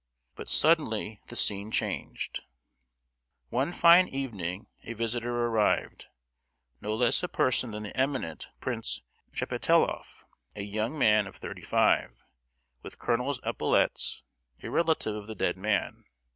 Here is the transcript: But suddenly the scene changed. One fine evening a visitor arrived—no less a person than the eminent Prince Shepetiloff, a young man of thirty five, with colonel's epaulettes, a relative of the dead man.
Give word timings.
But 0.33 0.47
suddenly 0.49 1.21
the 1.27 1.35
scene 1.35 1.69
changed. 1.69 2.43
One 3.49 3.71
fine 3.71 4.07
evening 4.07 4.65
a 4.83 4.93
visitor 4.93 5.45
arrived—no 5.45 6.95
less 6.95 7.21
a 7.21 7.27
person 7.27 7.69
than 7.69 7.83
the 7.83 7.95
eminent 7.95 8.49
Prince 8.59 9.03
Shepetiloff, 9.31 10.23
a 10.55 10.63
young 10.63 10.97
man 10.97 11.27
of 11.27 11.35
thirty 11.35 11.61
five, 11.61 12.15
with 12.81 12.97
colonel's 12.97 13.39
epaulettes, 13.43 14.23
a 14.63 14.71
relative 14.71 15.15
of 15.15 15.27
the 15.27 15.35
dead 15.35 15.55
man. 15.55 16.05